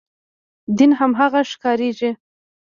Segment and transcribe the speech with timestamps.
[0.77, 2.11] دین هماغه ښکارېږي.